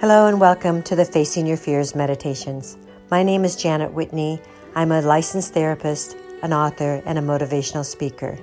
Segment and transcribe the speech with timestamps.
[0.00, 2.78] Hello and welcome to the Facing Your Fears Meditations.
[3.10, 4.40] My name is Janet Whitney.
[4.74, 8.38] I'm a licensed therapist, an author, and a motivational speaker.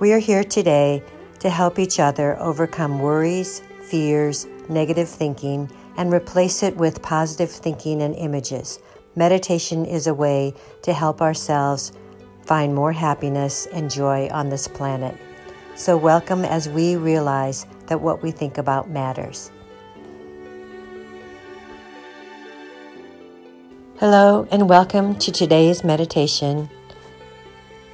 [0.00, 1.04] We are here today
[1.38, 8.02] to help each other overcome worries, fears, negative thinking, and replace it with positive thinking
[8.02, 8.80] and images.
[9.14, 10.52] Meditation is a way
[10.82, 11.92] to help ourselves
[12.42, 15.16] find more happiness and joy on this planet.
[15.76, 19.52] So, welcome as we realize that what we think about matters.
[24.00, 26.70] Hello, and welcome to today's meditation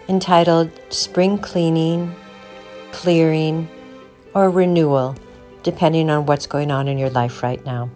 [0.06, 2.14] entitled Spring Cleaning,
[2.92, 3.70] Clearing,
[4.34, 5.16] or Renewal,
[5.62, 7.88] depending on what's going on in your life right now.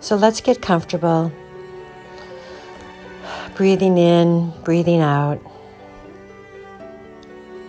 [0.00, 1.30] So let's get comfortable.
[3.54, 5.40] Breathing in, breathing out,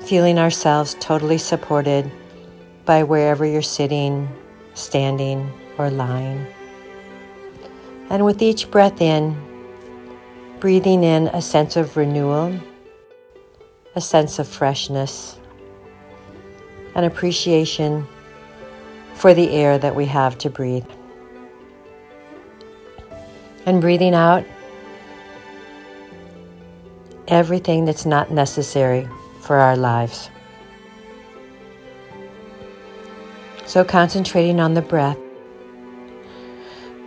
[0.02, 2.12] feeling ourselves totally supported
[2.86, 4.28] by wherever you're sitting,
[4.74, 6.48] standing, or lying.
[8.14, 9.36] And with each breath in,
[10.60, 12.56] breathing in a sense of renewal,
[13.96, 15.40] a sense of freshness,
[16.94, 18.06] an appreciation
[19.16, 20.86] for the air that we have to breathe.
[23.66, 24.46] And breathing out
[27.28, 29.10] everything that's not necessary
[29.42, 30.30] for our lives.
[33.66, 35.18] So, concentrating on the breath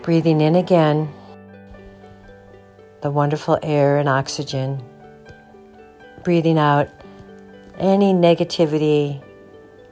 [0.06, 1.12] Breathing in again
[3.00, 4.80] the wonderful air and oxygen.
[6.22, 6.88] Breathing out
[7.76, 9.20] any negativity,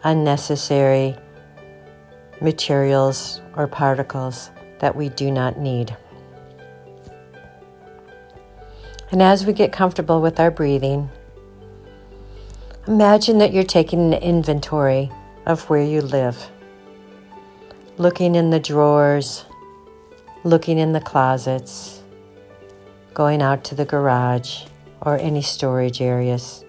[0.05, 1.17] unnecessary
[2.41, 5.97] materials or particles that we do not need.
[9.11, 11.11] And as we get comfortable with our breathing,
[12.87, 15.11] imagine that you're taking an inventory
[15.45, 16.53] of where you live,
[17.98, 19.45] looking in the drawers,
[20.45, 22.02] looking in the closets,
[23.14, 24.64] going out to the garage
[25.01, 26.64] or any storage areas,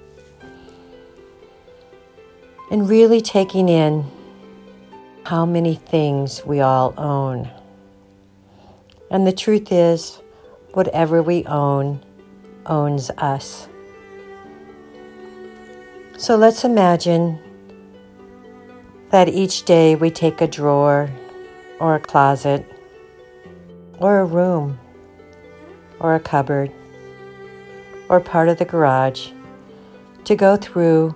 [2.71, 4.09] and really taking in
[5.25, 7.49] how many things we all own.
[9.11, 10.21] And the truth is,
[10.73, 12.03] whatever we own
[12.65, 13.67] owns us.
[16.17, 17.39] So let's imagine
[19.09, 21.09] that each day we take a drawer
[21.79, 22.65] or a closet
[23.99, 24.79] or a room,
[25.99, 26.71] or a cupboard,
[28.09, 29.29] or part of the garage
[30.25, 31.15] to go through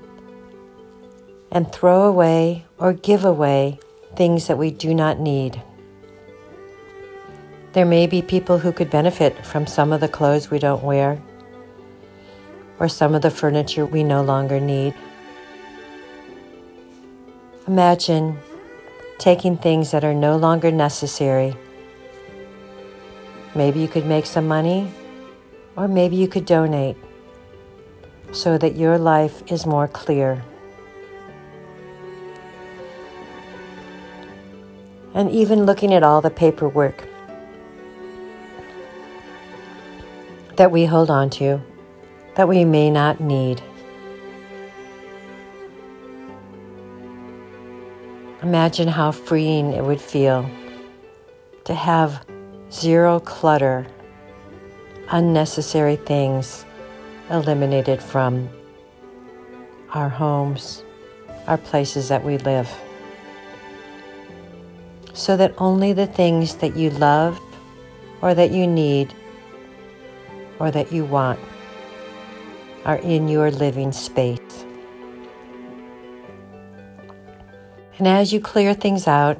[1.51, 3.79] and throw away or give away
[4.15, 5.61] things that we do not need.
[7.73, 11.21] There may be people who could benefit from some of the clothes we don't wear
[12.79, 14.95] or some of the furniture we no longer need.
[17.67, 18.39] Imagine
[19.19, 21.55] taking things that are no longer necessary
[23.55, 24.91] Maybe you could make some money,
[25.75, 26.97] or maybe you could donate
[28.31, 30.43] so that your life is more clear.
[35.13, 37.07] And even looking at all the paperwork
[40.55, 41.61] that we hold on to
[42.35, 43.61] that we may not need.
[48.43, 50.49] Imagine how freeing it would feel
[51.65, 52.25] to have
[52.71, 53.85] zero clutter,
[55.09, 56.65] unnecessary things
[57.29, 58.49] eliminated from
[59.93, 60.83] our homes,
[61.47, 62.69] our places that we live.
[65.13, 67.39] So that only the things that you love
[68.21, 69.13] or that you need
[70.59, 71.39] or that you want
[72.85, 74.39] are in your living space.
[77.97, 79.37] And as you clear things out,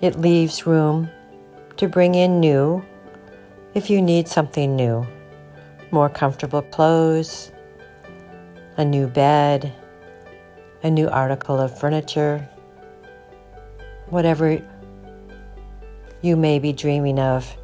[0.00, 1.10] it leaves room
[1.78, 2.84] to bring in new
[3.74, 5.06] if you need something new
[5.90, 7.50] more comfortable clothes,
[8.76, 9.72] a new bed,
[10.82, 12.46] a new article of furniture,
[14.10, 14.62] whatever
[16.20, 17.56] you may be dreaming of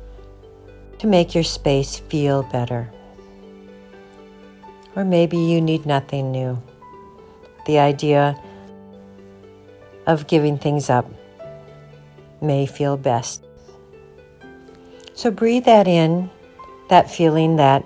[0.99, 2.91] to make your space feel better.
[4.97, 6.63] Or maybe you need nothing new.
[7.67, 8.41] The idea
[10.07, 11.11] of giving things up
[12.41, 13.45] may feel best.
[15.17, 16.29] So breathe that in,
[16.89, 17.85] that feeling that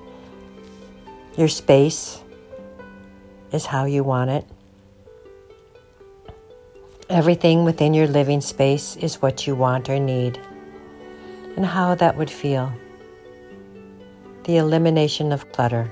[1.36, 2.20] your space
[3.52, 4.46] is how you want it.
[7.10, 10.40] Everything within your living space is what you want or need,
[11.56, 12.72] and how that would feel.
[14.44, 15.90] The elimination of clutter.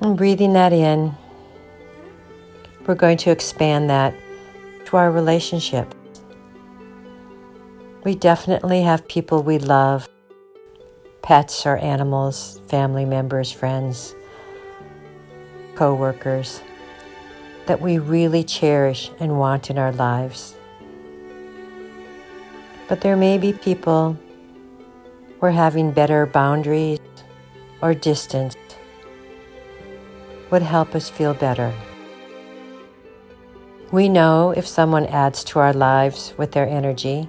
[0.00, 1.12] And breathing that in,
[2.86, 4.14] we're going to expand that
[4.86, 5.92] to our relationship.
[8.04, 10.08] We definitely have people we love
[11.20, 14.14] pets or animals, family members, friends,
[15.74, 16.62] co workers
[17.66, 20.54] that we really cherish and want in our lives.
[22.88, 24.16] But there may be people
[25.40, 27.00] where having better boundaries
[27.82, 28.56] or distance
[30.50, 31.74] would help us feel better.
[33.90, 37.28] We know if someone adds to our lives with their energy,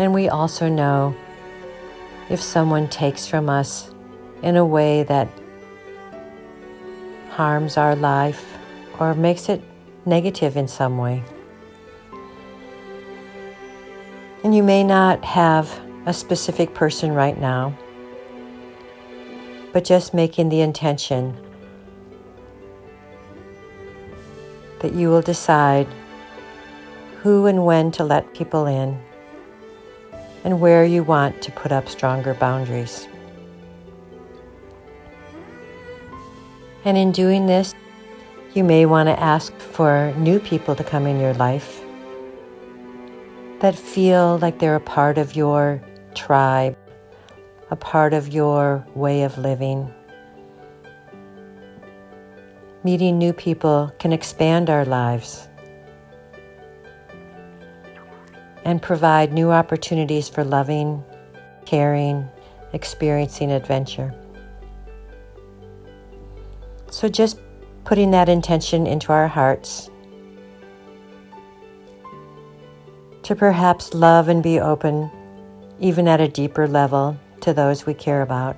[0.00, 1.14] and we also know
[2.30, 3.92] if someone takes from us
[4.42, 5.28] in a way that
[7.28, 8.56] harms our life
[8.98, 9.60] or makes it
[10.06, 11.22] negative in some way.
[14.42, 15.70] And you may not have
[16.06, 17.76] a specific person right now,
[19.74, 21.36] but just making the intention
[24.78, 25.86] that you will decide
[27.18, 28.98] who and when to let people in
[30.44, 33.06] and where you want to put up stronger boundaries.
[36.84, 37.74] And in doing this,
[38.54, 41.82] you may want to ask for new people to come in your life
[43.60, 45.82] that feel like they're a part of your
[46.14, 46.76] tribe,
[47.70, 49.92] a part of your way of living.
[52.82, 55.49] Meeting new people can expand our lives
[58.70, 61.04] and provide new opportunities for loving,
[61.66, 62.24] caring,
[62.72, 64.14] experiencing adventure.
[66.88, 67.40] So just
[67.84, 69.90] putting that intention into our hearts
[73.24, 75.10] to perhaps love and be open,
[75.80, 78.56] even at a deeper level, to those we care about.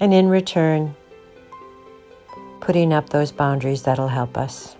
[0.00, 0.94] And in return,
[2.60, 4.76] putting up those boundaries that'll help us.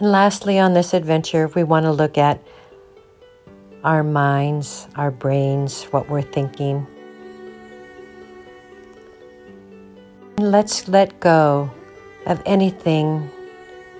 [0.00, 2.42] And lastly, on this adventure, we want to look at
[3.84, 6.86] our minds, our brains, what we're thinking.
[10.38, 11.70] And let's let go
[12.24, 13.30] of anything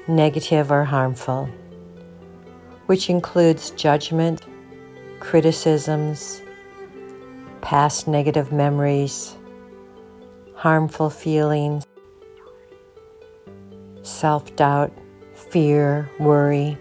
[0.09, 1.51] negative or harmful,
[2.87, 4.41] which includes judgment,
[5.21, 6.41] criticisms,
[7.61, 9.37] past negative memories,
[10.55, 11.87] harmful feelings,
[14.03, 14.93] self doubt,
[15.51, 16.79] fear, worry.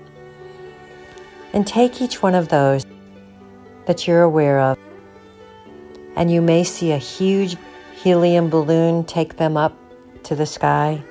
[1.53, 2.85] And take each one of those
[3.85, 4.77] that you're aware of,
[6.15, 7.57] and you may see a huge
[7.95, 9.75] helium balloon take them up
[10.23, 11.03] to the sky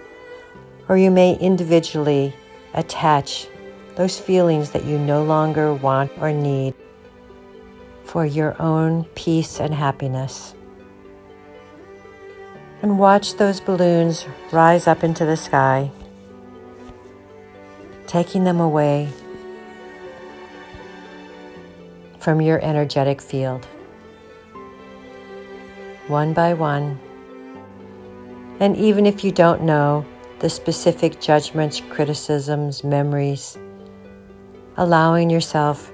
[0.88, 2.32] or you may individually
[2.74, 3.46] attach
[3.96, 6.74] those feelings that you no longer want or need
[8.04, 10.54] for your own peace and happiness.
[12.80, 15.90] And watch those balloons rise up into the sky,
[18.08, 19.06] taking them away
[22.18, 23.66] from your energetic field.
[26.08, 26.98] One by one.
[28.60, 30.06] And even if you don't know
[30.40, 33.58] the specific judgments, criticisms, memories,
[34.78, 35.92] allowing yourself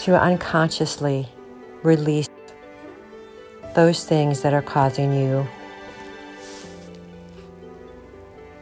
[0.00, 1.26] to unconsciously
[1.82, 2.28] release
[3.74, 5.46] those things that are causing you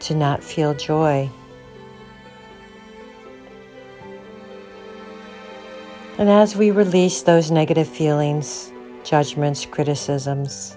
[0.04, 1.30] to not feel joy.
[6.18, 10.76] And as we release those negative feelings, judgments, criticisms,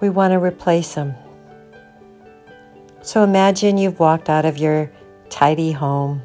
[0.00, 1.14] we want to replace them.
[3.02, 4.90] So imagine you've walked out of your
[5.30, 6.22] tidy home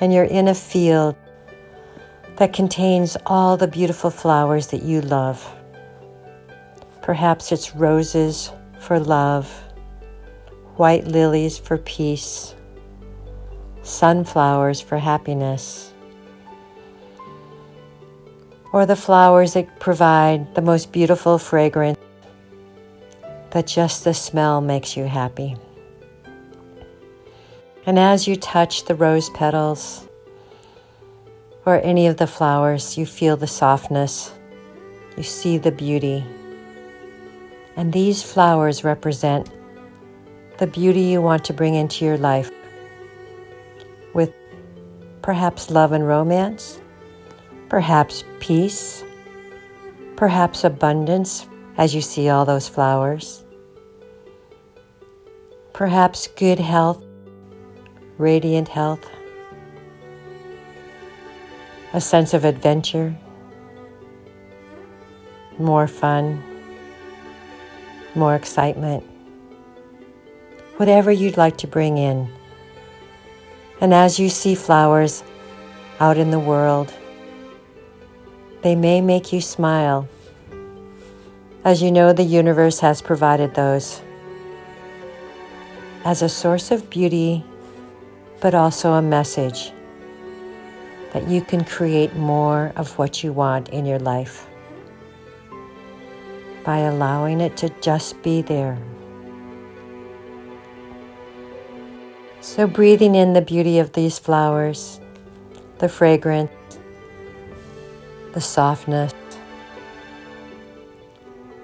[0.00, 1.16] and you're in a field
[2.36, 5.46] that contains all the beautiful flowers that you love.
[7.02, 9.62] Perhaps it's roses for love,
[10.80, 12.54] white lilies for peace,
[13.82, 15.92] sunflowers for happiness,
[18.72, 21.98] or the flowers that provide the most beautiful fragrance
[23.50, 25.54] that just the smell makes you happy.
[27.84, 30.08] And as you touch the rose petals
[31.66, 34.32] or any of the flowers, you feel the softness,
[35.14, 36.24] you see the beauty.
[37.76, 39.50] And these flowers represent
[40.60, 42.50] the beauty you want to bring into your life
[44.12, 44.30] with
[45.22, 46.78] perhaps love and romance,
[47.70, 49.02] perhaps peace,
[50.16, 51.48] perhaps abundance,
[51.78, 53.42] as you see all those flowers.
[55.72, 57.02] Perhaps good health,
[58.18, 59.08] radiant health,
[61.94, 63.16] a sense of adventure,
[65.58, 66.42] more fun,
[68.14, 69.02] more excitement,
[70.80, 72.26] whatever you'd like to bring in.
[73.82, 75.22] And as you see flowers
[76.00, 76.90] out in the world,
[78.62, 80.08] they may make you smile,
[81.64, 84.00] as you know the universe has provided those
[86.06, 87.44] as a source of beauty,
[88.40, 89.72] but also a message
[91.12, 94.46] that you can create more of what you want in your life
[96.64, 98.78] by allowing it to just be there.
[102.60, 105.00] So, breathing in the beauty of these flowers,
[105.78, 106.50] the fragrance,
[108.34, 109.14] the softness,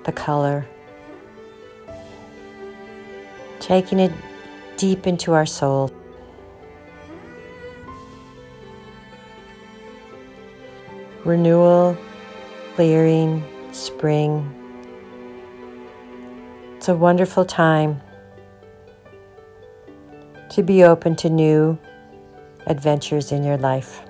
[0.05, 0.67] the color,
[3.61, 4.11] taking it
[4.79, 5.93] deep into our soul.
[11.27, 11.95] Renewal,
[12.75, 14.51] clearing, spring.
[16.79, 18.01] It's a wonderful time
[20.57, 21.79] to be open to new
[22.67, 24.01] adventures in your life,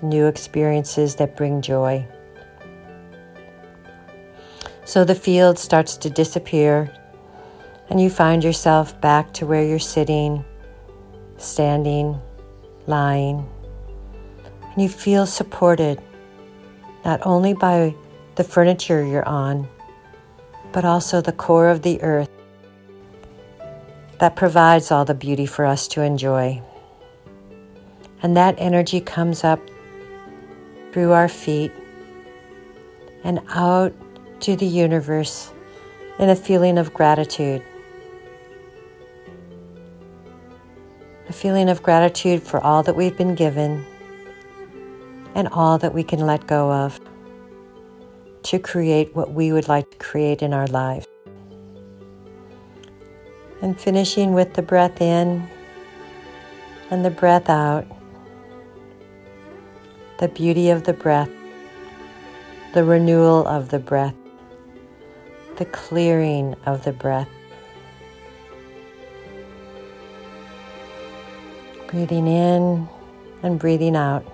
[0.00, 2.02] new experiences that bring joy.
[4.86, 6.90] So the field starts to disappear
[7.90, 10.42] and you find yourself back to where you're sitting,
[11.36, 12.18] standing,
[12.86, 13.46] lying,
[14.62, 16.00] and you feel supported
[17.04, 17.94] not only by
[18.36, 19.68] the furniture you're on,
[20.72, 22.30] but also the core of the earth
[24.18, 26.62] that provides all the beauty for us to enjoy.
[28.22, 29.60] And that energy comes up
[30.92, 31.72] through our feet
[33.24, 33.92] and out
[34.40, 35.52] to the universe
[36.18, 37.62] in a feeling of gratitude.
[41.32, 43.86] a feeling of gratitude for all that we've been given
[45.34, 47.00] and all that we can let go of
[48.42, 51.06] to create what we would like to create in our lives.
[53.62, 55.48] And finishing with the breath in
[56.90, 57.86] and the breath out,
[60.18, 61.30] the beauty of the breath,
[62.74, 64.16] the renewal of the breath,
[65.58, 67.28] the clearing of the breath.
[71.86, 72.88] Breathing in
[73.44, 74.26] and breathing out.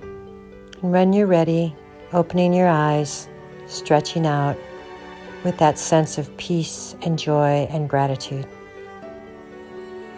[0.00, 1.74] And when you're ready,
[2.12, 3.28] opening your eyes,
[3.66, 4.56] stretching out
[5.44, 8.46] with that sense of peace and joy and gratitude.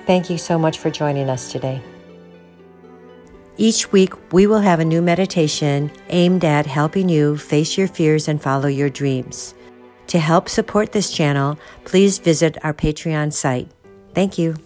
[0.06, 1.82] Thank you so much for joining us today.
[3.56, 8.26] Each week, we will have a new meditation aimed at helping you face your fears
[8.26, 9.54] and follow your dreams.
[10.06, 13.68] To help support this channel, please visit our Patreon site.
[14.14, 14.56] Thank you.